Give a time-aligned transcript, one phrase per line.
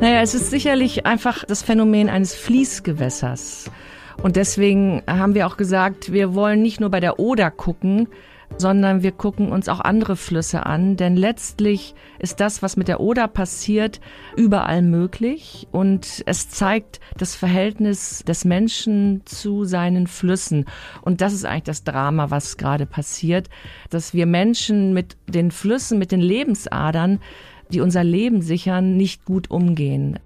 [0.00, 3.70] Naja, es ist sicherlich einfach das Phänomen eines Fließgewässers.
[4.22, 8.08] Und deswegen haben wir auch gesagt, wir wollen nicht nur bei der Oder gucken,
[8.56, 13.00] sondern wir gucken uns auch andere Flüsse an, denn letztlich ist das, was mit der
[13.00, 14.00] Oder passiert,
[14.36, 20.64] überall möglich und es zeigt das Verhältnis des Menschen zu seinen Flüssen.
[21.02, 23.50] Und das ist eigentlich das Drama, was gerade passiert,
[23.90, 27.20] dass wir Menschen mit den Flüssen, mit den Lebensadern,
[27.72, 30.18] die unser Leben sichern, nicht gut umgehen.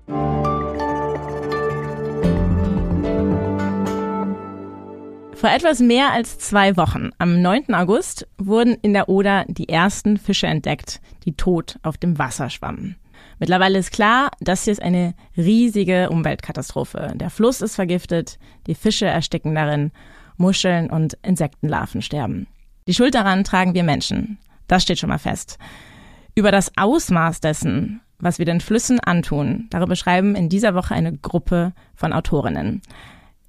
[5.45, 7.75] Vor etwas mehr als zwei Wochen, am 9.
[7.75, 12.97] August, wurden in der Oder die ersten Fische entdeckt, die tot auf dem Wasser schwammen.
[13.39, 17.13] Mittlerweile ist klar, das hier ist eine riesige Umweltkatastrophe.
[17.17, 19.91] Der Fluss ist vergiftet, die Fische ersticken darin,
[20.37, 22.47] Muscheln und Insektenlarven sterben.
[22.87, 24.39] Die Schuld daran tragen wir Menschen.
[24.67, 25.59] Das steht schon mal fest.
[26.37, 31.17] Über das Ausmaß dessen, was wir den Flüssen antun, darüber schreiben in dieser Woche eine
[31.17, 32.83] Gruppe von Autorinnen.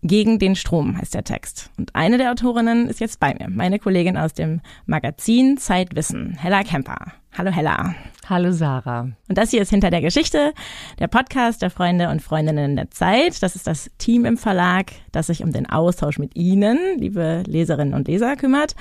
[0.04, 1.72] Gegen den Strom heißt der Text.
[1.80, 6.62] Und eine der Autorinnen ist jetzt bei mir, meine Kollegin aus dem Magazin Zeitwissen, Hella
[6.62, 7.14] Kemper.
[7.36, 7.96] Hallo Hella.
[8.30, 9.09] Hallo Sarah.
[9.28, 10.54] Und das hier ist Hinter der Geschichte,
[11.00, 13.42] der Podcast der Freunde und Freundinnen der Zeit.
[13.42, 17.96] Das ist das Team im Verlag, das sich um den Austausch mit Ihnen, liebe Leserinnen
[17.96, 18.76] und Leser, kümmert.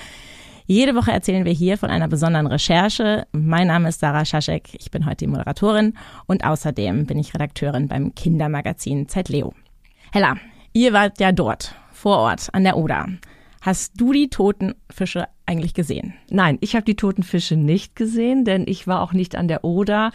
[0.67, 3.27] Jede Woche erzählen wir hier von einer besonderen Recherche.
[3.33, 5.93] Mein Name ist Sarah Schaschek, ich bin heute die Moderatorin
[6.25, 9.53] und außerdem bin ich Redakteurin beim Kindermagazin Zeit Leo.
[10.11, 10.37] Hella,
[10.73, 13.07] Ihr wart ja dort, vor Ort, an der Oder.
[13.61, 16.15] Hast du die toten Fische eigentlich gesehen?
[16.31, 19.65] Nein, ich habe die toten Fische nicht gesehen, denn ich war auch nicht an der
[19.65, 20.13] Oder.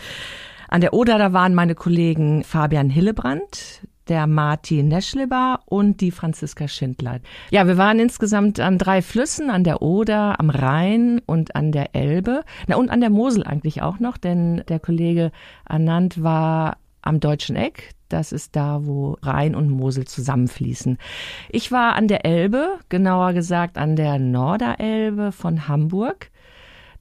[0.67, 6.67] An der Oder, da waren meine Kollegen Fabian Hillebrand, der Martin Neschleber und die Franziska
[6.67, 7.19] Schindler.
[7.51, 11.95] Ja, wir waren insgesamt an drei Flüssen, an der Oder, am Rhein und an der
[11.95, 12.43] Elbe.
[12.67, 15.31] Na, und an der Mosel eigentlich auch noch, denn der Kollege
[15.65, 17.91] Anand war am Deutschen Eck.
[18.09, 20.97] Das ist da, wo Rhein und Mosel zusammenfließen.
[21.49, 26.31] Ich war an der Elbe, genauer gesagt an der Norderelbe von Hamburg.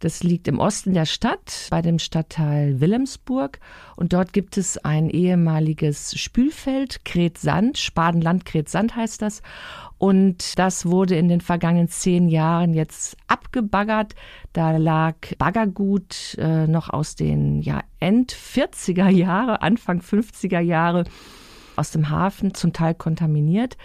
[0.01, 3.59] Das liegt im Osten der Stadt, bei dem Stadtteil Wilhelmsburg.
[3.97, 9.43] Und dort gibt es ein ehemaliges Spülfeld, Kretsand, Spadenland Kretsand heißt das.
[9.99, 14.15] Und das wurde in den vergangenen zehn Jahren jetzt abgebaggert.
[14.53, 21.05] Da lag Baggergut äh, noch aus den ja, End 40er Jahre, Anfang 50er Jahre
[21.75, 23.77] aus dem Hafen, zum Teil kontaminiert.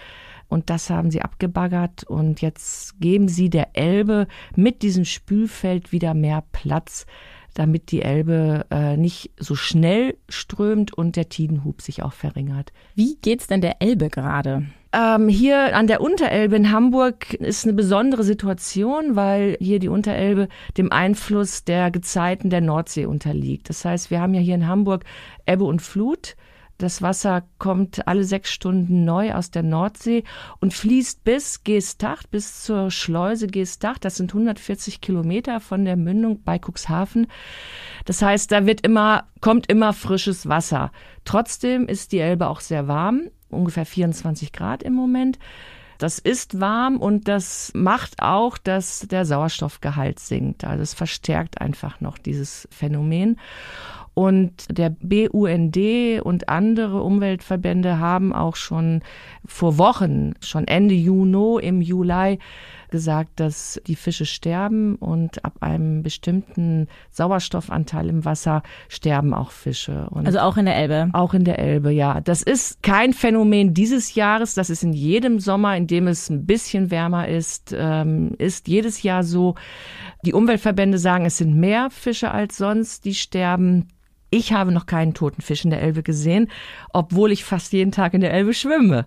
[0.53, 6.13] Und das haben sie abgebaggert und jetzt geben sie der Elbe mit diesem Spülfeld wieder
[6.13, 7.07] mehr Platz,
[7.55, 12.71] damit die Elbe äh, nicht so schnell strömt und der Tidenhub sich auch verringert.
[12.93, 14.67] Wie geht's denn der Elbe gerade?
[14.93, 20.49] Ähm, hier an der Unterelbe in Hamburg ist eine besondere Situation, weil hier die Unterelbe
[20.77, 23.69] dem Einfluss der Gezeiten der Nordsee unterliegt.
[23.69, 25.03] Das heißt, wir haben ja hier in Hamburg
[25.47, 26.35] Ebbe und Flut.
[26.77, 30.23] Das Wasser kommt alle sechs Stunden neu aus der Nordsee
[30.59, 33.99] und fließt bis Geestach, bis zur Schleuse Geestach.
[33.99, 37.27] Das sind 140 Kilometer von der Mündung bei Cuxhaven.
[38.05, 40.91] Das heißt, da wird immer, kommt immer frisches Wasser.
[41.25, 45.39] Trotzdem ist die Elbe auch sehr warm, ungefähr 24 Grad im Moment.
[45.99, 50.65] Das ist warm und das macht auch, dass der Sauerstoffgehalt sinkt.
[50.65, 53.39] Also es verstärkt einfach noch dieses Phänomen.
[54.13, 55.77] Und der BUND
[56.21, 59.01] und andere Umweltverbände haben auch schon
[59.45, 62.37] vor Wochen, schon Ende Juni, im Juli,
[62.93, 70.07] gesagt, dass die Fische sterben und ab einem bestimmten Sauerstoffanteil im Wasser sterben auch Fische.
[70.11, 71.09] Und also auch in der Elbe?
[71.13, 72.21] Auch in der Elbe, ja.
[72.21, 74.53] Das ist kein Phänomen dieses Jahres.
[74.53, 79.01] Das ist in jedem Sommer, in dem es ein bisschen wärmer ist, ähm, ist jedes
[79.01, 79.55] Jahr so.
[80.23, 83.87] Die Umweltverbände sagen, es sind mehr Fische als sonst, die sterben.
[84.33, 86.49] Ich habe noch keinen toten Fisch in der Elbe gesehen,
[86.91, 89.05] obwohl ich fast jeden Tag in der Elbe schwimme.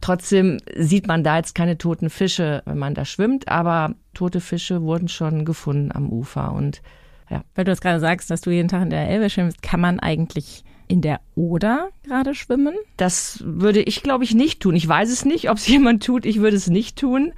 [0.00, 4.82] Trotzdem sieht man da jetzt keine toten Fische, wenn man da schwimmt, aber tote Fische
[4.82, 6.80] wurden schon gefunden am Ufer und
[7.28, 7.42] ja.
[7.56, 9.98] Weil du es gerade sagst, dass du jeden Tag in der Elbe schwimmst, kann man
[9.98, 12.76] eigentlich in der Oder gerade schwimmen?
[12.96, 14.76] Das würde ich, glaube ich, nicht tun.
[14.76, 16.24] Ich weiß es nicht, ob es jemand tut.
[16.24, 17.32] Ich würde es nicht tun.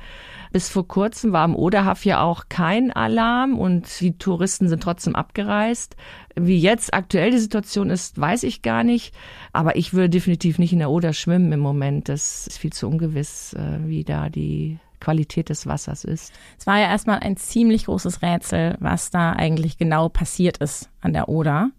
[0.52, 5.14] Bis vor kurzem war am Oderhaf ja auch kein Alarm und die Touristen sind trotzdem
[5.14, 5.94] abgereist.
[6.34, 9.14] Wie jetzt aktuell die Situation ist, weiß ich gar nicht.
[9.52, 12.08] Aber ich würde definitiv nicht in der Oder schwimmen im Moment.
[12.08, 16.32] Das ist viel zu ungewiss, äh, wie da die Qualität des Wassers ist.
[16.58, 21.12] Es war ja erstmal ein ziemlich großes Rätsel, was da eigentlich genau passiert ist an
[21.12, 21.70] der Oder.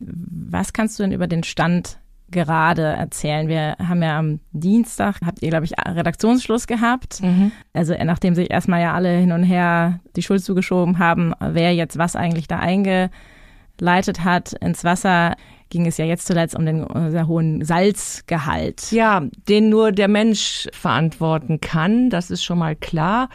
[0.00, 1.99] Was kannst du denn über den Stand
[2.30, 3.48] gerade erzählen.
[3.48, 7.22] Wir haben ja am Dienstag, habt ihr, glaube ich, Redaktionsschluss gehabt.
[7.22, 7.52] Mhm.
[7.72, 11.98] Also nachdem sich erstmal ja alle hin und her die Schuld zugeschoben haben, wer jetzt
[11.98, 15.34] was eigentlich da eingeleitet hat ins Wasser.
[15.70, 18.90] ging es ja jetzt zuletzt um den äh, sehr hohen Salzgehalt.
[18.92, 23.28] Ja, den nur der Mensch verantworten kann, das ist schon mal klar.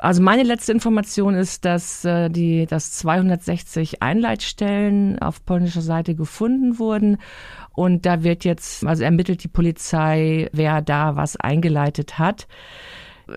[0.00, 6.78] Also meine letzte Information ist, dass äh, die, dass 260 Einleitstellen auf polnischer Seite gefunden
[6.78, 7.18] wurden.
[7.74, 12.48] Und da wird jetzt, also ermittelt die Polizei, wer da was eingeleitet hat.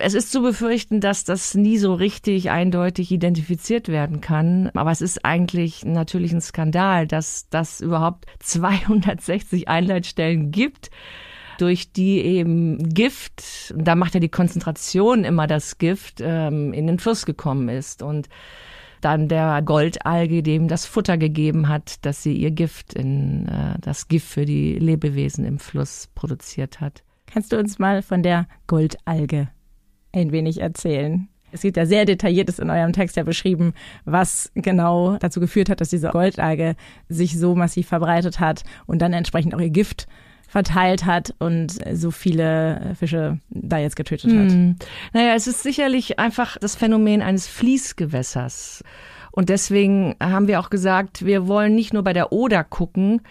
[0.00, 4.70] Es ist zu befürchten, dass das nie so richtig eindeutig identifiziert werden kann.
[4.74, 10.90] Aber es ist eigentlich natürlich ein Skandal, dass das überhaupt 260 Einleitstellen gibt
[11.58, 16.98] durch die eben Gift, da macht ja die Konzentration immer das Gift, ähm, in den
[16.98, 18.02] Fluss gekommen ist.
[18.02, 18.28] Und
[19.04, 24.08] dann der Goldalge dem das Futter gegeben hat, dass sie ihr Gift in äh, das
[24.08, 27.04] Gift für die Lebewesen im Fluss produziert hat.
[27.26, 29.48] Kannst du uns mal von der Goldalge
[30.12, 31.28] ein wenig erzählen?
[31.52, 33.74] Es gibt ja sehr detailliertes in eurem Text ja beschrieben,
[34.04, 36.74] was genau dazu geführt hat, dass diese Goldalge
[37.08, 40.08] sich so massiv verbreitet hat und dann entsprechend auch ihr Gift
[40.54, 44.52] verteilt hat und so viele Fische da jetzt getötet hat.
[44.52, 44.76] Hm.
[45.12, 48.84] Naja, es ist sicherlich einfach das Phänomen eines Fließgewässers.
[49.32, 53.22] Und deswegen haben wir auch gesagt, wir wollen nicht nur bei der Oder gucken,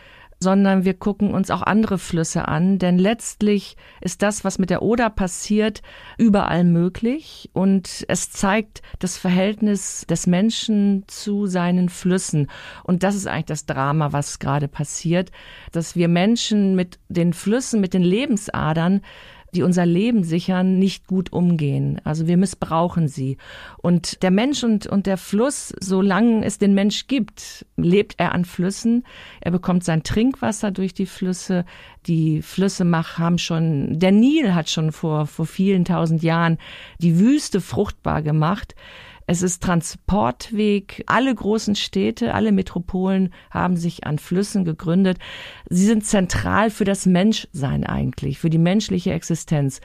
[0.43, 4.83] sondern wir gucken uns auch andere Flüsse an, denn letztlich ist das, was mit der
[4.83, 5.81] Oder passiert,
[6.19, 12.51] überall möglich und es zeigt das Verhältnis des Menschen zu seinen Flüssen.
[12.83, 15.31] Und das ist eigentlich das Drama, was gerade passiert,
[15.71, 19.01] dass wir Menschen mit den Flüssen, mit den Lebensadern
[19.55, 22.01] die unser Leben sichern, nicht gut umgehen.
[22.03, 23.37] Also wir missbrauchen sie.
[23.77, 28.45] Und der Mensch und, und der Fluss, solange es den Mensch gibt, lebt er an
[28.45, 29.03] Flüssen.
[29.41, 31.65] Er bekommt sein Trinkwasser durch die Flüsse.
[32.07, 32.85] Die Flüsse
[33.17, 36.57] haben schon, der Nil hat schon vor, vor vielen tausend Jahren
[36.99, 38.75] die Wüste fruchtbar gemacht.
[39.25, 41.03] Es ist Transportweg.
[41.07, 45.17] Alle großen Städte, alle Metropolen haben sich an Flüssen gegründet.
[45.69, 49.79] Sie sind zentral für das Menschsein eigentlich, für die menschliche Existenz.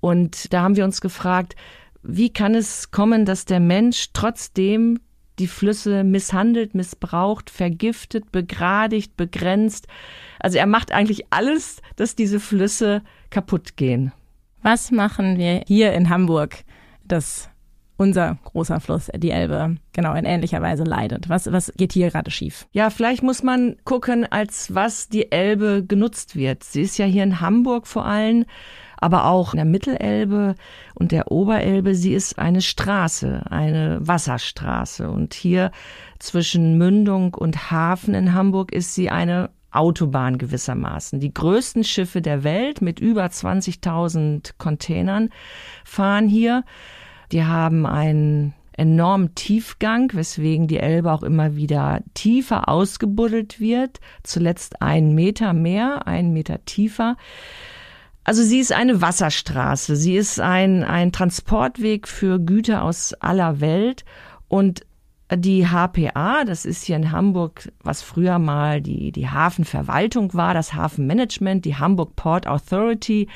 [0.00, 1.56] Und da haben wir uns gefragt,
[2.02, 5.00] wie kann es kommen, dass der Mensch trotzdem
[5.38, 9.86] die Flüsse misshandelt, missbraucht, vergiftet, begradigt, begrenzt.
[10.40, 14.12] Also er macht eigentlich alles, dass diese Flüsse kaputt gehen.
[14.62, 16.64] Was machen wir hier in Hamburg,
[17.04, 17.50] das
[17.98, 21.28] unser großer Fluss, die Elbe, genau in ähnlicher Weise leidet.
[21.28, 22.66] Was, was geht hier gerade schief?
[22.72, 26.62] Ja, vielleicht muss man gucken, als was die Elbe genutzt wird.
[26.62, 28.46] Sie ist ja hier in Hamburg vor allem,
[28.96, 30.54] aber auch in der Mittelelbe
[30.94, 31.96] und der Oberelbe.
[31.96, 35.10] Sie ist eine Straße, eine Wasserstraße.
[35.10, 35.72] Und hier
[36.20, 41.18] zwischen Mündung und Hafen in Hamburg ist sie eine Autobahn gewissermaßen.
[41.18, 45.30] Die größten Schiffe der Welt mit über 20.000 Containern
[45.84, 46.64] fahren hier.
[47.32, 54.00] Die haben einen enormen Tiefgang, weswegen die Elbe auch immer wieder tiefer ausgebuddelt wird.
[54.22, 57.16] Zuletzt einen Meter mehr, einen Meter tiefer.
[58.24, 59.96] Also sie ist eine Wasserstraße.
[59.96, 64.04] Sie ist ein, ein Transportweg für Güter aus aller Welt.
[64.46, 64.86] Und
[65.34, 70.72] die HPA, das ist hier in Hamburg, was früher mal die, die Hafenverwaltung war, das
[70.72, 73.28] Hafenmanagement, die Hamburg Port Authority,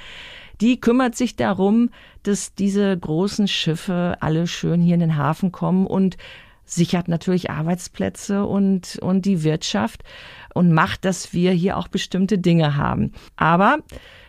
[0.63, 1.91] die kümmert sich darum,
[2.23, 6.17] dass diese großen Schiffe alle schön hier in den Hafen kommen und
[6.65, 10.05] sichert natürlich Arbeitsplätze und, und die Wirtschaft
[10.55, 13.13] und macht, dass wir hier auch bestimmte Dinge haben.
[13.37, 13.79] Aber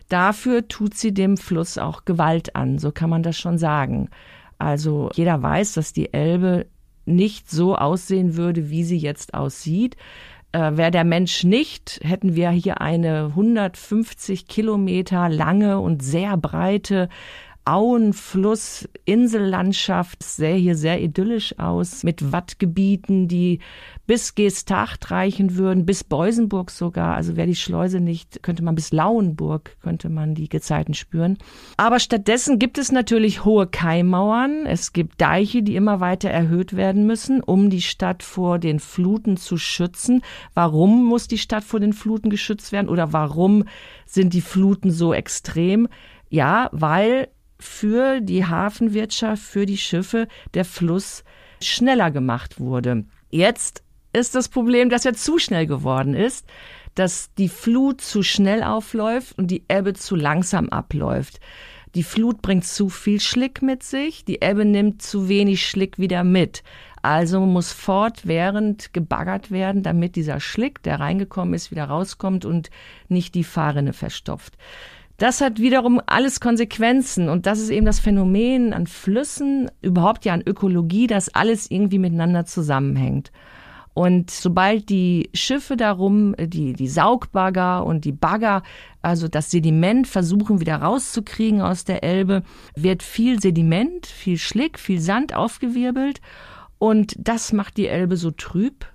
[0.10, 4.10] dafür tut sie dem Fluss auch Gewalt an, so kann man das schon sagen.
[4.57, 6.65] Also jeder weiß, dass die Elbe
[7.05, 9.98] nicht so aussehen würde, wie sie jetzt aussieht.
[10.53, 17.10] Äh, Wäre der Mensch nicht, hätten wir hier eine 150 Kilometer lange und sehr breite
[17.65, 23.60] Auen, Fluss, Insellandschaft, sähe hier sehr idyllisch aus, mit Wattgebieten, die
[24.05, 27.15] bis Geesthacht reichen würden, bis Beusenburg sogar.
[27.15, 31.38] Also wäre die Schleuse nicht, könnte man bis Lauenburg, könnte man die Gezeiten spüren.
[31.77, 34.65] Aber stattdessen gibt es natürlich hohe Kaimauern.
[34.65, 39.38] Es gibt Deiche, die immer weiter erhöht werden müssen, um die Stadt vor den Fluten
[39.38, 40.22] zu schützen.
[40.53, 43.63] Warum muss die Stadt vor den Fluten geschützt werden oder warum
[44.05, 45.88] sind die Fluten so extrem?
[46.29, 47.29] Ja, weil
[47.63, 51.24] für die Hafenwirtschaft, für die Schiffe der Fluss
[51.62, 53.05] schneller gemacht wurde.
[53.29, 56.46] Jetzt ist das Problem, dass er zu schnell geworden ist,
[56.96, 61.39] dass die Flut zu schnell aufläuft und die Ebbe zu langsam abläuft.
[61.96, 66.24] Die Flut bringt zu viel Schlick mit sich, die Ebbe nimmt zu wenig Schlick wieder
[66.24, 66.63] mit.
[67.03, 72.70] Also muss fortwährend gebaggert werden, damit dieser Schlick, der reingekommen ist, wieder rauskommt und
[73.10, 74.58] nicht die Fahrrinne verstopft.
[75.17, 80.34] Das hat wiederum alles Konsequenzen und das ist eben das Phänomen an Flüssen, überhaupt ja
[80.34, 83.32] an Ökologie, dass alles irgendwie miteinander zusammenhängt.
[83.93, 88.63] Und sobald die Schiffe darum, die, die Saugbagger und die Bagger,
[89.03, 92.41] also das Sediment versuchen wieder rauszukriegen aus der Elbe,
[92.75, 96.22] wird viel Sediment, viel Schlick, viel Sand aufgewirbelt.
[96.79, 98.88] Und das macht die Elbe so trüb,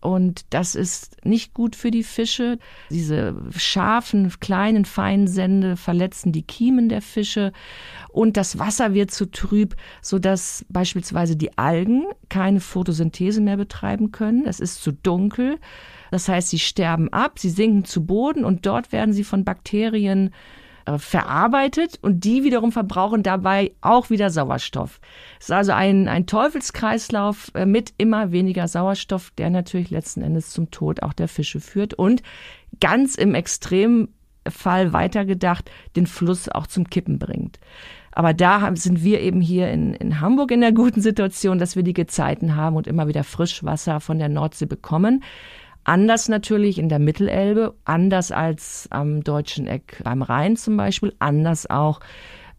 [0.00, 2.58] und das ist nicht gut für die Fische.
[2.90, 7.52] Diese scharfen, kleinen Feinsende verletzen die Kiemen der Fische.
[8.10, 14.46] Und das Wasser wird zu trüb, sodass beispielsweise die Algen keine Photosynthese mehr betreiben können.
[14.46, 15.58] Es ist zu dunkel.
[16.12, 20.30] Das heißt, sie sterben ab, sie sinken zu Boden und dort werden sie von Bakterien
[20.96, 25.00] verarbeitet und die wiederum verbrauchen dabei auch wieder Sauerstoff.
[25.38, 30.50] Es ist also ein, ein Teufelskreislauf äh, mit immer weniger Sauerstoff, der natürlich letzten Endes
[30.50, 32.22] zum Tod auch der Fische führt und
[32.80, 37.58] ganz im Extremfall weitergedacht den Fluss auch zum Kippen bringt.
[38.12, 41.84] Aber da sind wir eben hier in, in Hamburg in der guten Situation, dass wir
[41.84, 45.22] die Gezeiten haben und immer wieder Frischwasser von der Nordsee bekommen.
[45.88, 51.64] Anders natürlich in der Mittelelbe, anders als am deutschen Eck beim Rhein zum Beispiel, anders
[51.70, 52.00] auch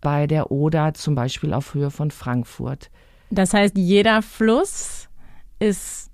[0.02, 2.90] bei der Oder zum Beispiel auf Höhe von Frankfurt.
[3.30, 5.10] Das heißt, jeder Fluss
[5.60, 6.10] ist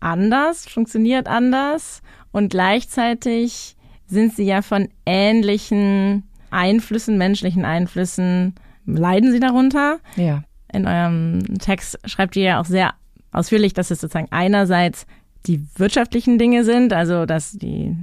[0.00, 3.74] anders, funktioniert anders und gleichzeitig
[4.06, 10.00] sind sie ja von ähnlichen Einflüssen, menschlichen Einflüssen, leiden sie darunter.
[10.16, 10.44] Ja.
[10.70, 12.92] In eurem Text schreibt ihr ja auch sehr
[13.30, 15.06] ausführlich, dass es sozusagen einerseits
[15.46, 17.96] die wirtschaftlichen Dinge sind, also dass die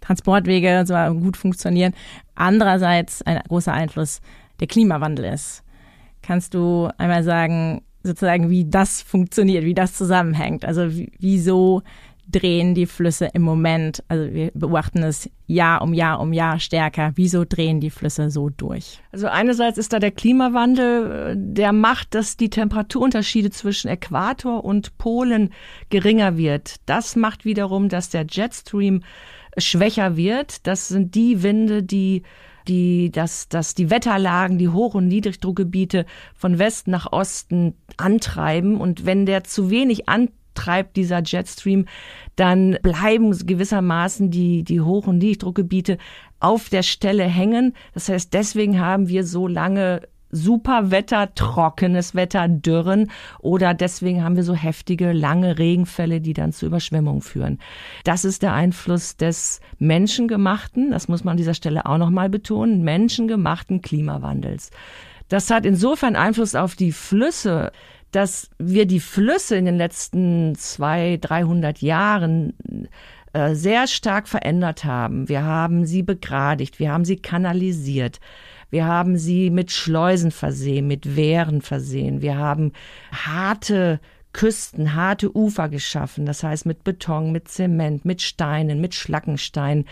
[0.00, 1.94] Transportwege zwar gut funktionieren,
[2.34, 4.20] andererseits ein großer Einfluss
[4.60, 5.62] der Klimawandel ist.
[6.22, 10.64] Kannst du einmal sagen, sozusagen, wie das funktioniert, wie das zusammenhängt?
[10.64, 11.82] Also wieso
[12.30, 17.12] drehen die Flüsse im Moment, also wir beobachten es Jahr um Jahr um Jahr stärker,
[17.14, 19.00] wieso drehen die Flüsse so durch?
[19.12, 25.50] Also einerseits ist da der Klimawandel, der macht, dass die Temperaturunterschiede zwischen Äquator und Polen
[25.88, 26.76] geringer wird.
[26.86, 29.02] Das macht wiederum, dass der Jetstream
[29.56, 30.66] schwächer wird.
[30.66, 32.22] Das sind die Winde, die
[32.66, 36.04] die, dass, dass die Wetterlagen, die Hoch- und Niedrigdruckgebiete
[36.34, 38.78] von Westen nach Osten antreiben.
[38.78, 41.86] Und wenn der zu wenig antreibt, treibt dieser Jetstream,
[42.36, 45.98] dann bleiben gewissermaßen die, die Hoch- und Niedrigdruckgebiete
[46.40, 47.74] auf der Stelle hängen.
[47.94, 54.36] Das heißt, deswegen haben wir so lange super Wetter, trockenes Wetter, Dürren oder deswegen haben
[54.36, 57.58] wir so heftige, lange Regenfälle, die dann zu Überschwemmungen führen.
[58.04, 62.82] Das ist der Einfluss des menschengemachten, das muss man an dieser Stelle auch nochmal betonen,
[62.82, 64.70] menschengemachten Klimawandels.
[65.28, 67.72] Das hat insofern Einfluss auf die Flüsse,
[68.10, 72.54] dass wir die Flüsse in den letzten zwei, dreihundert Jahren
[73.32, 75.28] äh, sehr stark verändert haben.
[75.28, 78.20] Wir haben sie begradigt, wir haben sie kanalisiert,
[78.70, 82.72] wir haben sie mit Schleusen versehen, mit Wehren versehen, wir haben
[83.12, 84.00] harte
[84.32, 89.84] Küsten, harte Ufer geschaffen, das heißt mit Beton, mit Zement, mit Steinen, mit Schlackenstein.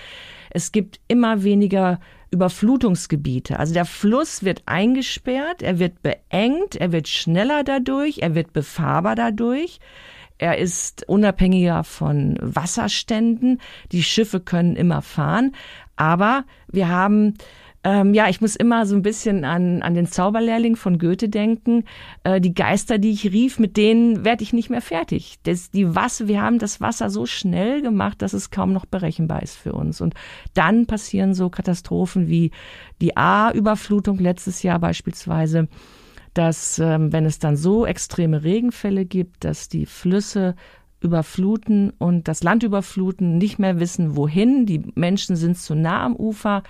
[0.51, 3.59] Es gibt immer weniger Überflutungsgebiete.
[3.59, 9.15] Also der Fluss wird eingesperrt, er wird beengt, er wird schneller dadurch, er wird befahrbar
[9.15, 9.79] dadurch.
[10.39, 13.61] Er ist unabhängiger von Wasserständen.
[13.93, 15.55] Die Schiffe können immer fahren.
[15.97, 17.35] Aber wir haben
[17.87, 21.85] ähm, ja, ich muss immer so ein bisschen an, an den Zauberlehrling von Goethe denken.
[22.25, 25.37] Äh, die Geister, die ich rief, mit denen werde ich nicht mehr fertig.
[25.45, 29.41] Das, die Wasser, wir haben das Wasser so schnell gemacht, dass es kaum noch berechenbar
[29.41, 30.01] ist für uns.
[30.01, 30.15] Und
[30.53, 32.51] dann passieren so Katastrophen wie
[33.01, 35.69] die A-Überflutung letztes Jahr beispielsweise
[36.35, 40.55] dass ähm, wenn es dann so extreme Regenfälle gibt, dass die Flüsse
[41.01, 44.67] überfluten und das Land überfluten, nicht mehr wissen, wohin.
[44.67, 46.63] Die Menschen sind zu nah am Ufer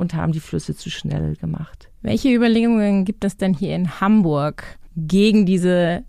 [0.00, 1.90] und haben die Flüsse zu schnell gemacht.
[2.02, 4.64] Welche Überlegungen gibt es denn hier in Hamburg
[4.96, 6.04] gegen diese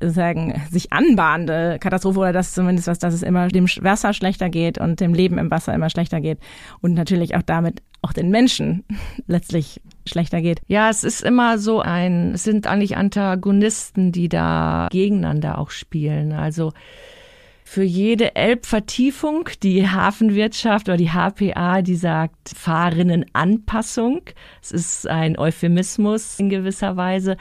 [0.00, 4.78] sagen, sich anbahnende Katastrophe oder das zumindest was, dass es immer dem Wasser schlechter geht
[4.78, 6.38] und dem Leben im Wasser immer schlechter geht
[6.80, 8.84] und natürlich auch damit auch den Menschen
[9.26, 10.60] letztlich schlechter geht.
[10.66, 16.32] Ja, es ist immer so ein, es sind eigentlich Antagonisten, die da gegeneinander auch spielen.
[16.32, 16.72] Also
[17.72, 24.24] für jede Elbvertiefung, die Hafenwirtschaft oder die HPA, die sagt Fahrerinnenanpassung.
[24.60, 27.38] Es ist ein Euphemismus in gewisser Weise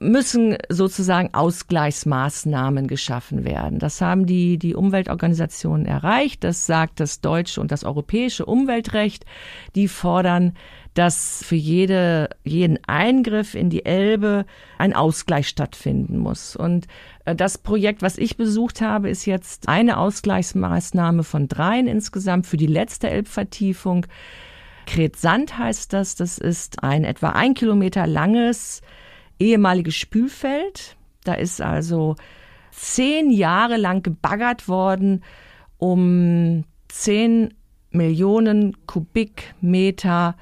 [0.00, 3.78] müssen sozusagen Ausgleichsmaßnahmen geschaffen werden.
[3.78, 6.44] Das haben die, die Umweltorganisationen erreicht.
[6.44, 9.24] Das sagt das deutsche und das europäische Umweltrecht.
[9.74, 10.54] Die fordern
[10.98, 14.44] dass für jede, jeden Eingriff in die Elbe
[14.78, 16.56] ein Ausgleich stattfinden muss.
[16.56, 16.88] Und
[17.24, 22.56] äh, das Projekt, was ich besucht habe, ist jetzt eine Ausgleichsmaßnahme von dreien insgesamt für
[22.56, 24.06] die letzte Elbvertiefung.
[24.86, 26.16] Kretsand heißt das.
[26.16, 28.82] Das ist ein etwa ein Kilometer langes
[29.38, 30.96] ehemaliges Spülfeld.
[31.22, 32.16] Da ist also
[32.72, 35.22] zehn Jahre lang gebaggert worden,
[35.76, 37.54] um zehn
[37.92, 40.34] Millionen Kubikmeter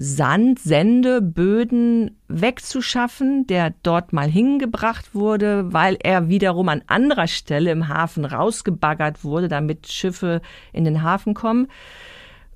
[0.00, 7.72] Sand, Sände, Böden wegzuschaffen, der dort mal hingebracht wurde, weil er wiederum an anderer Stelle
[7.72, 10.40] im Hafen rausgebaggert wurde, damit Schiffe
[10.72, 11.66] in den Hafen kommen.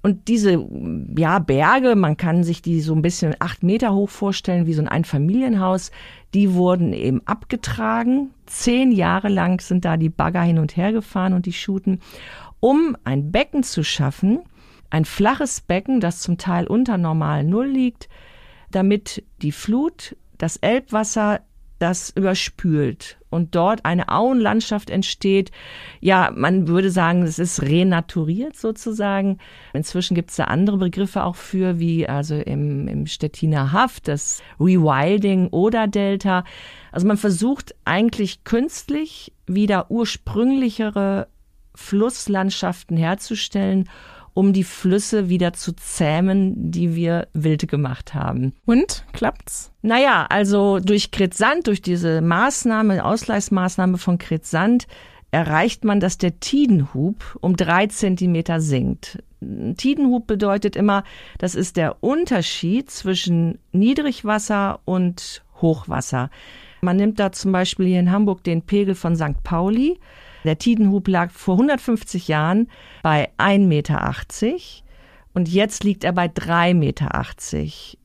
[0.02, 0.64] Und diese
[1.16, 4.82] ja, Berge, man kann sich die so ein bisschen acht Meter hoch vorstellen, wie so
[4.82, 5.90] ein Einfamilienhaus,
[6.34, 8.30] die wurden eben abgetragen.
[8.46, 11.98] Zehn Jahre lang sind da die Bagger hin und her gefahren und die Schuten,
[12.60, 14.42] um ein Becken zu schaffen,
[14.92, 18.10] ein flaches Becken, das zum Teil unter normal Null liegt,
[18.70, 21.40] damit die Flut, das Elbwasser
[21.78, 25.50] das überspült und dort eine Auenlandschaft entsteht.
[26.00, 29.38] Ja, man würde sagen, es ist renaturiert sozusagen.
[29.72, 34.42] Inzwischen gibt es da andere Begriffe auch für, wie also im, im Stettiner Haft, das
[34.60, 36.44] Rewilding oder Delta.
[36.92, 41.28] Also man versucht eigentlich künstlich wieder ursprünglichere
[41.74, 43.88] Flusslandschaften herzustellen
[44.34, 48.54] um die Flüsse wieder zu zähmen, die wir wild gemacht haben.
[48.64, 49.72] Und klappt's?
[49.82, 54.86] Naja, also durch Kretsand, durch diese Maßnahme, Ausgleichsmaßnahme von Kretsand,
[55.30, 59.22] erreicht man, dass der Tidenhub um drei Zentimeter sinkt.
[59.76, 61.04] Tidenhub bedeutet immer,
[61.38, 66.30] das ist der Unterschied zwischen Niedrigwasser und Hochwasser.
[66.82, 69.42] Man nimmt da zum Beispiel hier in Hamburg den Pegel von St.
[69.42, 69.98] Pauli.
[70.44, 72.68] Der Tidenhub lag vor 150 Jahren
[73.02, 74.14] bei 1,80 Meter
[75.34, 77.24] und jetzt liegt er bei 3,80 Meter.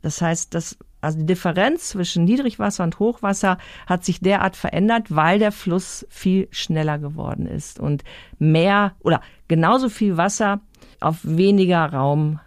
[0.02, 5.40] Das heißt, das, also die Differenz zwischen Niedrigwasser und Hochwasser hat sich derart verändert, weil
[5.40, 8.04] der Fluss viel schneller geworden ist und
[8.40, 10.62] mehr oder genauso viel Wasser
[11.00, 12.40] auf weniger Raum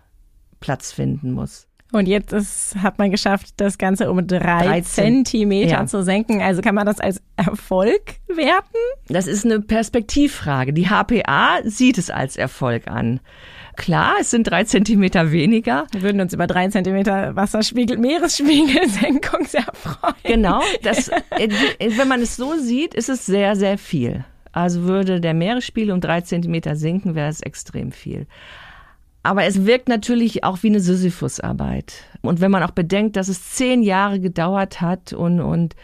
[0.60, 1.69] Platz finden muss.
[1.92, 4.84] Und jetzt ist, hat man geschafft, das Ganze um drei 13.
[4.84, 5.86] Zentimeter ja.
[5.86, 6.40] zu senken.
[6.40, 8.78] Also kann man das als Erfolg werten?
[9.08, 10.72] Das ist eine Perspektivfrage.
[10.72, 13.20] Die HPA sieht es als Erfolg an.
[13.76, 15.86] Klar, es sind drei Zentimeter weniger.
[15.92, 20.14] Wir würden uns über drei Zentimeter Wasserspiegel, Meeresspiegelsenkung sehr freuen.
[20.22, 21.48] Genau, das, äh,
[21.96, 24.24] wenn man es so sieht, ist es sehr, sehr viel.
[24.52, 28.26] Also würde der Meeresspiegel um drei Zentimeter sinken, wäre es extrem viel.
[29.22, 32.04] Aber es wirkt natürlich auch wie eine Sisyphusarbeit.
[32.22, 35.76] Und wenn man auch bedenkt, dass es zehn Jahre gedauert hat und, und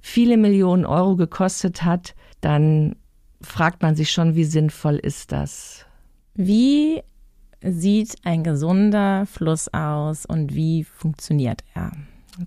[0.00, 2.96] viele Millionen Euro gekostet hat, dann
[3.40, 5.86] fragt man sich schon, wie sinnvoll ist das?
[6.34, 7.02] Wie
[7.62, 11.92] sieht ein gesunder Fluss aus und wie funktioniert er?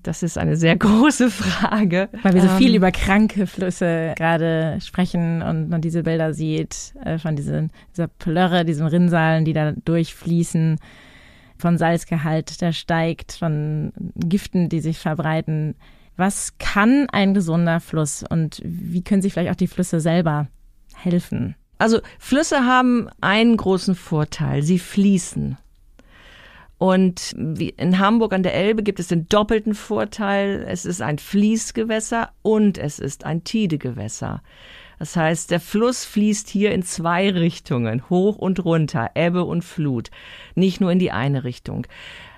[0.03, 2.09] Das ist eine sehr große Frage.
[2.23, 6.93] Weil wir so viel ähm, über kranke Flüsse gerade sprechen und man diese Bilder sieht,
[7.03, 10.79] äh, von diesen, dieser Plörre, diesen Rinnsalen, die da durchfließen,
[11.57, 15.75] von Salzgehalt, der steigt, von Giften, die sich verbreiten.
[16.15, 20.47] Was kann ein gesunder Fluss und wie können sich vielleicht auch die Flüsse selber
[20.95, 21.55] helfen?
[21.79, 24.63] Also Flüsse haben einen großen Vorteil.
[24.63, 25.57] Sie fließen.
[26.77, 30.63] Und in Hamburg an der Elbe gibt es den doppelten Vorteil.
[30.67, 34.43] Es ist ein Fließgewässer und es ist ein Tidegewässer.
[34.99, 40.09] Das heißt, der Fluss fließt hier in zwei Richtungen, hoch und runter, Ebbe und Flut,
[40.55, 41.85] nicht nur in die eine Richtung.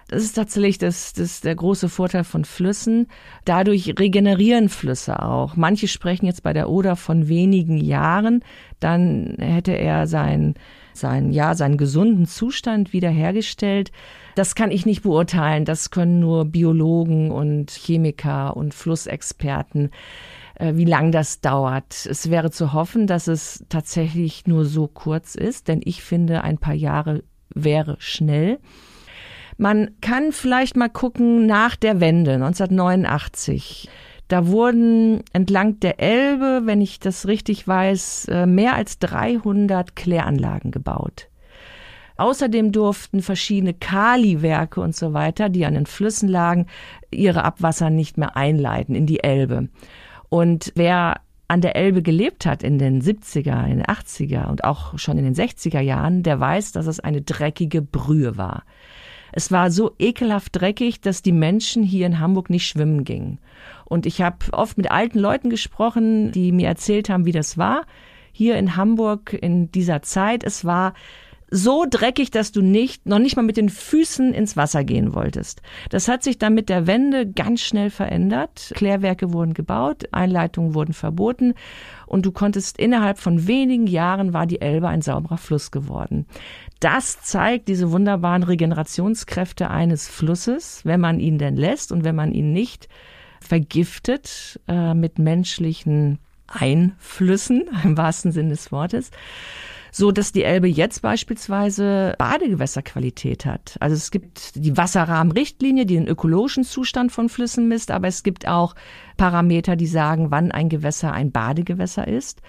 [0.10, 3.08] Das ist tatsächlich das, das der große Vorteil von Flüssen.
[3.46, 5.56] Dadurch regenerieren Flüsse auch.
[5.56, 8.44] Manche sprechen jetzt bei der Oder von wenigen Jahren.
[8.80, 10.56] Dann hätte er sein,
[11.00, 13.92] sein, ja, seinen gesunden Zustand wiederhergestellt.
[14.36, 15.66] Das kann ich nicht beurteilen.
[15.66, 19.92] Das können nur Biologen und Chemiker und Flussexperten
[20.60, 22.06] äh, wie lang das dauert.
[22.06, 26.58] Es wäre zu hoffen, dass es tatsächlich nur so kurz ist, denn ich finde, ein
[26.58, 28.60] paar Jahre wäre schnell.
[29.58, 33.90] Man kann vielleicht mal gucken nach der Wende 1989.
[34.30, 40.70] Da wurden entlang der Elbe, wenn ich das richtig weiß, äh, mehr als 300 Kläranlagen
[40.72, 41.30] gebaut.
[42.16, 46.68] Außerdem durften verschiedene Kaliwerke und so weiter, die an den Flüssen lagen,
[47.10, 49.70] ihre Abwasser nicht mehr einleiten in die Elbe.
[50.30, 55.00] Und wer an der Elbe gelebt hat in den 70er, in den 80er und auch
[55.00, 58.64] schon in den 60er Jahren, der weiß, dass es eine dreckige Brühe war.
[59.32, 63.40] Es war so ekelhaft dreckig, dass die Menschen hier in Hamburg nicht schwimmen gingen.
[63.86, 67.86] Und ich habe oft mit alten Leuten gesprochen, die mir erzählt haben, wie das war
[68.32, 70.44] hier in Hamburg in dieser Zeit.
[70.44, 70.94] Es war
[71.52, 75.62] so dreckig, dass du nicht, noch nicht mal mit den Füßen ins Wasser gehen wolltest.
[75.90, 78.72] Das hat sich dann mit der Wende ganz schnell verändert.
[78.76, 81.56] Klärwerke wurden gebaut, Einleitungen wurden verboten
[82.06, 86.28] und du konntest innerhalb von wenigen Jahren war die Elbe ein sauberer Fluss geworden.
[86.80, 92.32] Das zeigt diese wunderbaren Regenerationskräfte eines Flusses, wenn man ihn denn lässt und wenn man
[92.32, 92.88] ihn nicht
[93.42, 99.12] vergiftet äh, mit menschlichen Einflüssen im wahrsten Sinne des Wortes
[99.92, 103.78] so dass die Elbe jetzt beispielsweise Badegewässerqualität hat.
[103.80, 108.48] Also es gibt die Wasserrahmenrichtlinie, die den ökologischen Zustand von Flüssen misst, aber es gibt
[108.48, 108.76] auch
[109.18, 112.42] Parameter, die sagen, wann ein Gewässer ein Badegewässer ist.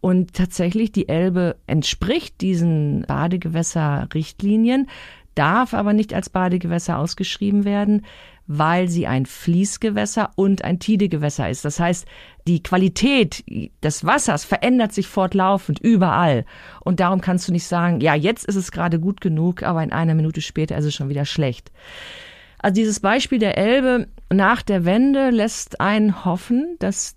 [0.00, 4.88] Und tatsächlich die Elbe entspricht diesen Badegewässerrichtlinien,
[5.34, 8.04] darf aber nicht als Badegewässer ausgeschrieben werden,
[8.46, 11.64] weil sie ein Fließgewässer und ein Tidegewässer ist.
[11.64, 12.06] Das heißt,
[12.46, 13.44] die Qualität
[13.82, 16.44] des Wassers verändert sich fortlaufend überall.
[16.80, 19.92] Und darum kannst du nicht sagen, ja, jetzt ist es gerade gut genug, aber in
[19.92, 21.70] einer Minute später ist es schon wieder schlecht.
[22.58, 27.16] Also dieses Beispiel der Elbe nach der Wende lässt einen hoffen, dass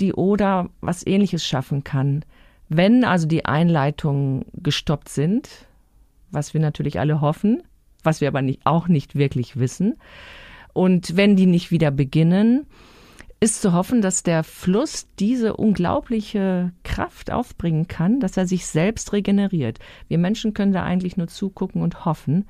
[0.00, 2.24] die Oder was ähnliches schaffen kann.
[2.68, 5.48] Wenn also die Einleitungen gestoppt sind,
[6.30, 7.62] was wir natürlich alle hoffen,
[8.02, 9.96] was wir aber nicht, auch nicht wirklich wissen,
[10.72, 12.66] und wenn die nicht wieder beginnen,
[13.42, 19.14] ist zu hoffen, dass der Fluss diese unglaubliche Kraft aufbringen kann, dass er sich selbst
[19.14, 19.78] regeneriert.
[20.08, 22.46] Wir Menschen können da eigentlich nur zugucken und hoffen.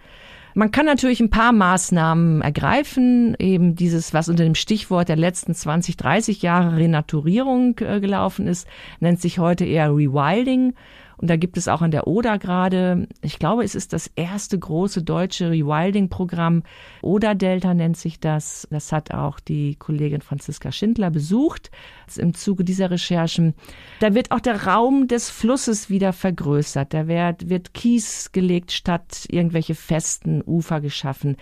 [0.55, 5.55] Man kann natürlich ein paar Maßnahmen ergreifen, eben dieses, was unter dem Stichwort der letzten
[5.55, 8.67] 20, 30 Jahre Renaturierung äh, gelaufen ist,
[8.99, 10.75] nennt sich heute eher Rewilding.
[11.21, 14.59] Und da gibt es auch an der Oder gerade, ich glaube, es ist das erste
[14.59, 16.63] große deutsche Rewilding-Programm.
[17.03, 18.67] Oder-Delta nennt sich das.
[18.71, 21.71] Das hat auch die Kollegin Franziska Schindler besucht
[22.17, 23.55] im Zuge dieser Recherchen.
[24.01, 26.95] Da wird auch der Raum des Flusses wieder vergrößert.
[26.95, 31.37] Da wird, wird Kies gelegt statt irgendwelche festen Ufer geschaffen.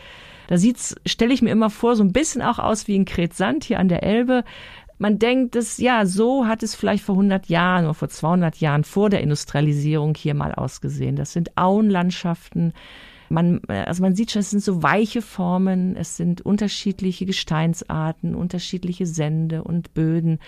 [0.49, 3.63] Da sieht's, stelle ich mir immer vor, so ein bisschen auch aus wie in Kretsand
[3.63, 4.43] hier an der Elbe
[4.99, 8.85] man denkt, dass ja, so hat es vielleicht vor 100 Jahren oder vor 200 Jahren
[8.85, 11.17] vor der Industrialisierung hier mal ausgesehen.
[11.17, 12.73] Das sind Auenlandschaften.
[13.31, 19.07] Man, also man sieht schon, es sind so weiche Formen, es sind unterschiedliche Gesteinsarten, unterschiedliche
[19.07, 20.39] Sände und Böden.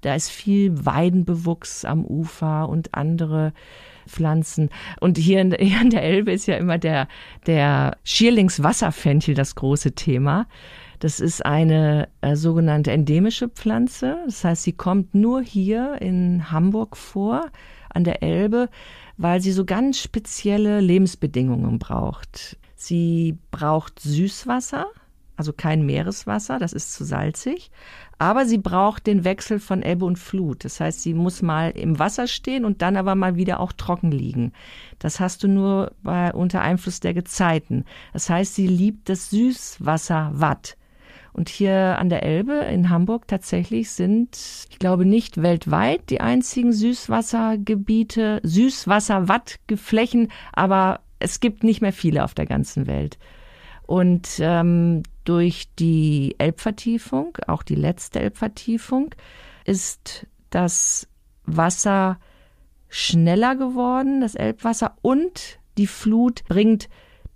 [0.00, 3.52] Da ist viel Weidenbewuchs am Ufer und andere
[4.06, 4.70] Pflanzen.
[5.00, 7.08] Und hier in, hier in der Elbe ist ja immer der,
[7.46, 10.46] der Schierlingswasserfenchel das große Thema.
[11.00, 14.18] Das ist eine äh, sogenannte endemische Pflanze.
[14.26, 17.46] Das heißt, sie kommt nur hier in Hamburg vor,
[17.88, 18.68] an der Elbe,
[19.16, 22.58] weil sie so ganz spezielle Lebensbedingungen braucht.
[22.76, 24.86] Sie braucht Süßwasser,
[25.36, 27.70] also kein Meereswasser, das ist zu salzig,
[28.18, 30.66] aber sie braucht den Wechsel von Ebbe und Flut.
[30.66, 34.10] Das heißt, sie muss mal im Wasser stehen und dann aber mal wieder auch trocken
[34.10, 34.52] liegen.
[34.98, 37.86] Das hast du nur bei, unter Einfluss der Gezeiten.
[38.12, 40.76] Das heißt, sie liebt das Süßwasser Watt.
[41.32, 44.36] Und hier an der Elbe in Hamburg tatsächlich sind,
[44.68, 52.34] ich glaube nicht weltweit die einzigen Süßwassergebiete, Süßwasserwattgeflächen, aber es gibt nicht mehr viele auf
[52.34, 53.18] der ganzen Welt.
[53.86, 59.14] Und ähm, durch die Elbvertiefung, auch die letzte Elbvertiefung,
[59.64, 61.08] ist das
[61.44, 62.18] Wasser
[62.88, 66.88] schneller geworden, das Elbwasser, und die Flut bringt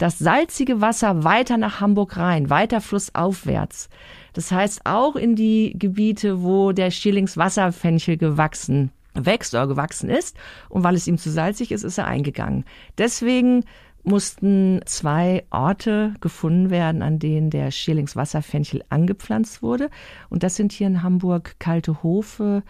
[0.05, 3.89] das salzige Wasser weiter nach Hamburg rein, weiter flussaufwärts.
[4.35, 10.37] Das heißt auch in die Gebiete, wo der Schierlingswasserfenchel gewachsen wächst oder gewachsen ist.
[10.69, 12.67] Und weil es ihm zu salzig ist, ist er eingegangen.
[12.99, 13.65] Deswegen
[14.03, 19.89] mussten zwei Orte gefunden werden, an denen der Schierlingswasserfenchel angepflanzt wurde.
[20.29, 22.63] Und das sind hier in Hamburg Kalte Hofe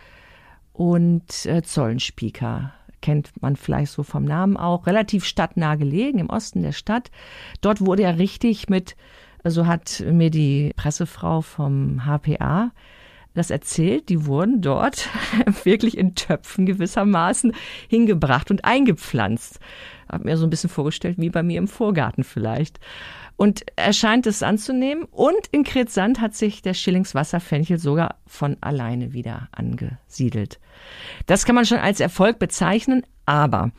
[0.73, 6.63] und äh, Zollenspieker kennt man vielleicht so vom Namen auch, relativ stadtnah gelegen im Osten
[6.63, 7.11] der Stadt.
[7.61, 8.97] Dort wurde er richtig mit,
[9.45, 12.73] so hat mir die Pressefrau vom HPA
[13.35, 15.09] das erzählt, die wurden dort
[15.65, 17.53] wirklich in Töpfen gewissermaßen
[17.89, 19.59] hingebracht und eingepflanzt.
[20.09, 22.79] Hab mir so ein bisschen vorgestellt, wie bei mir im Vorgarten vielleicht.
[23.37, 25.05] Und er scheint es anzunehmen.
[25.05, 30.61] Und in Kretsand hat sich der Schillingswasserfenchel sogar von alleine wieder angesiedelt.
[31.27, 33.73] Das kann man schon als Erfolg bezeichnen, aber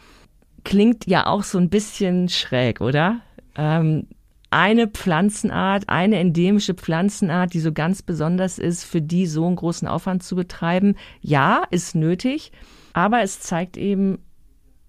[0.63, 3.21] klingt ja auch so ein bisschen schräg, oder?
[3.55, 4.07] Ähm,
[4.49, 9.87] eine Pflanzenart, eine endemische Pflanzenart, die so ganz besonders ist, für die so einen großen
[9.87, 10.95] Aufwand zu betreiben.
[11.21, 12.51] Ja, ist nötig,
[12.93, 14.19] aber es zeigt eben,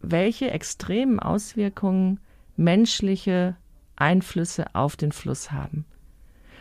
[0.01, 2.21] welche extremen Auswirkungen
[2.57, 3.57] menschliche
[3.97, 5.85] Einflüsse auf den Fluss haben.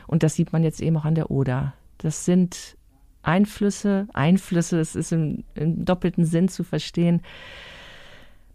[0.08, 1.74] Und das sieht man jetzt eben auch an der Oder.
[1.98, 2.78] Das sind
[3.24, 7.22] Einflüsse, Einflüsse, es ist im, im, doppelten Sinn zu verstehen,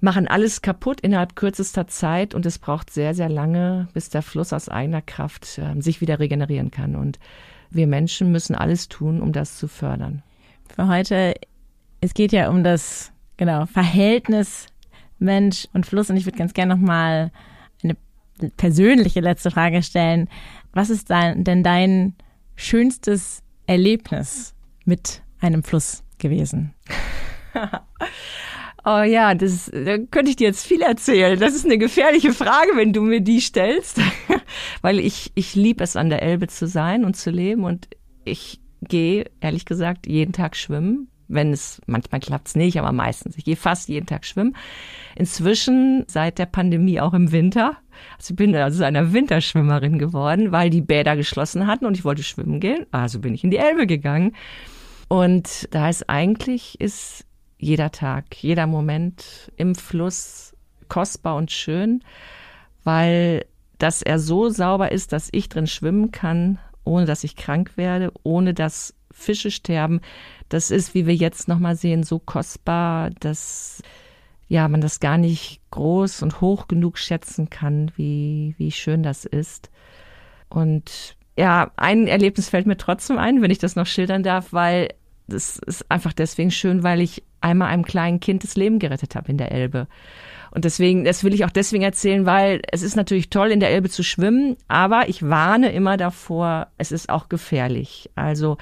[0.01, 4.53] machen alles kaputt innerhalb kürzester Zeit und es braucht sehr, sehr lange, bis der Fluss
[4.53, 6.97] aus eigener Kraft äh, sich wieder regenerieren kann.
[6.97, 7.19] Und
[7.71, 10.23] wir Menschen müssen alles tun, um das zu fördern.
[10.75, 11.35] Für heute,
[12.01, 14.66] es geht ja um das genau Verhältnis
[15.19, 17.31] Mensch und Fluss und ich würde ganz gerne nochmal
[18.57, 20.29] persönliche letzte Frage stellen.
[20.72, 22.14] Was ist denn dein
[22.57, 26.74] schönstes Erlebnis mit einem Fluss gewesen?
[28.85, 31.38] Oh ja, das da könnte ich dir jetzt viel erzählen.
[31.38, 34.00] Das ist eine gefährliche Frage, wenn du mir die stellst,
[34.81, 37.88] weil ich ich liebe es an der Elbe zu sein und zu leben und
[38.24, 43.37] ich gehe ehrlich gesagt jeden Tag schwimmen, wenn es manchmal klappt's nicht, aber meistens.
[43.38, 44.57] Ich gehe fast jeden Tag schwimmen.
[45.16, 47.77] Inzwischen seit der Pandemie auch im Winter.
[48.19, 52.23] Also ich bin also einer Winterschwimmerin geworden, weil die Bäder geschlossen hatten und ich wollte
[52.23, 52.87] schwimmen gehen.
[52.90, 54.35] Also bin ich in die Elbe gegangen.
[55.09, 57.25] Und da ist eigentlich ist
[57.59, 60.55] jeder Tag, jeder Moment im Fluss
[60.88, 62.03] kostbar und schön,
[62.85, 63.45] weil
[63.79, 68.12] dass er so sauber ist, dass ich drin schwimmen kann, ohne dass ich krank werde,
[68.23, 70.01] ohne dass Fische sterben.
[70.49, 73.83] Das ist, wie wir jetzt nochmal sehen, so kostbar, dass
[74.49, 79.25] ja, man das gar nicht groß und hoch genug schätzen kann, wie, wie schön das
[79.25, 79.71] ist.
[80.49, 84.89] Und ja, ein Erlebnis fällt mir trotzdem ein, wenn ich das noch schildern darf, weil
[85.29, 89.31] das ist einfach deswegen schön, weil ich einmal einem kleinen Kind das Leben gerettet habe
[89.31, 89.87] in der Elbe.
[90.51, 93.71] Und deswegen, das will ich auch deswegen erzählen, weil es ist natürlich toll, in der
[93.71, 98.11] Elbe zu schwimmen, aber ich warne immer davor, es ist auch gefährlich.
[98.17, 98.59] Also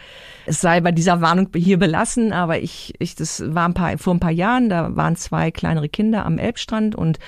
[0.46, 4.14] es sei bei dieser Warnung hier belassen, aber ich, ich das war ein paar, vor
[4.14, 7.18] ein paar Jahren, da waren zwei kleinere Kinder am Elbstrand und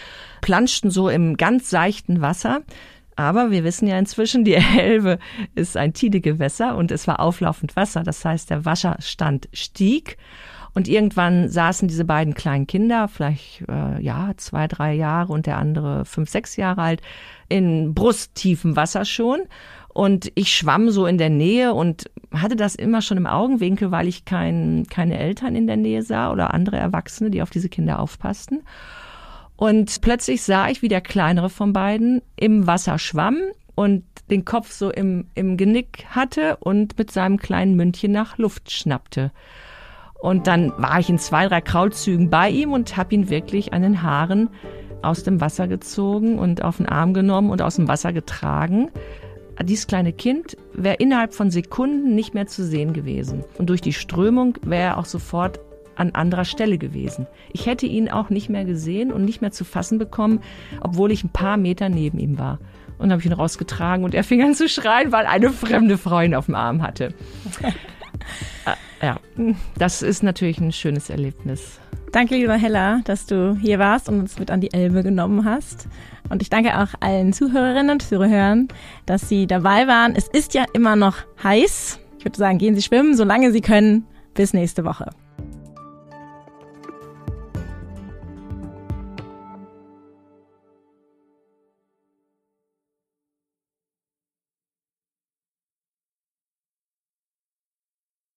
[0.42, 2.62] planschten so im ganz seichten Wasser.
[3.16, 5.18] Aber wir wissen ja inzwischen, die Elbe
[5.55, 8.03] ist ein Tidegewässer und es war auflaufend Wasser.
[8.03, 10.16] Das heißt, der Wasserstand stieg.
[10.74, 15.59] Und irgendwann saßen diese beiden kleinen Kinder, vielleicht äh, ja zwei, drei Jahre und der
[15.59, 17.02] andere fünf, sechs Jahre alt,
[17.48, 19.40] in brusttiefem Wasser schon.
[19.92, 24.06] Und ich schwamm so in der Nähe und hatte das immer schon im Augenwinkel, weil
[24.06, 27.98] ich kein, keine Eltern in der Nähe sah oder andere Erwachsene, die auf diese Kinder
[27.98, 28.62] aufpassten.
[29.56, 33.38] Und plötzlich sah ich, wie der kleinere von beiden im Wasser schwamm
[33.74, 38.70] und den Kopf so im, im Genick hatte und mit seinem kleinen Mündchen nach Luft
[38.70, 39.33] schnappte.
[40.20, 43.83] Und dann war ich in zwei, drei Kraulzügen bei ihm und habe ihn wirklich an
[43.83, 44.50] den Haaren
[45.02, 48.90] aus dem Wasser gezogen und auf den Arm genommen und aus dem Wasser getragen.
[49.62, 53.44] Dieses kleine Kind wäre innerhalb von Sekunden nicht mehr zu sehen gewesen.
[53.59, 55.61] Und durch die Strömung wäre er auch sofort
[55.96, 57.26] an anderer Stelle gewesen.
[57.52, 60.40] Ich hätte ihn auch nicht mehr gesehen und nicht mehr zu fassen bekommen,
[60.80, 62.59] obwohl ich ein paar Meter neben ihm war.
[62.96, 66.20] Und habe ich ihn rausgetragen und er fing an zu schreien, weil eine fremde Frau
[66.20, 67.14] ihn auf dem Arm hatte.
[69.03, 69.18] Ja,
[69.79, 71.81] das ist natürlich ein schönes Erlebnis.
[72.12, 75.87] Danke, lieber Hella, dass du hier warst und uns mit an die Elbe genommen hast.
[76.29, 78.68] Und ich danke auch allen Zuhörerinnen und Zuhörern,
[79.07, 80.14] dass sie dabei waren.
[80.16, 82.01] Es ist ja immer noch heiß.
[82.18, 84.07] Ich würde sagen, gehen Sie schwimmen, solange Sie können.
[84.35, 85.11] Bis nächste Woche.